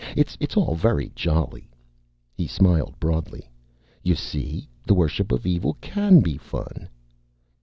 [0.17, 1.69] It's all very jolly."
[2.33, 3.51] He smiled broadly.
[4.01, 6.89] "You see, the worship of evil can be fun."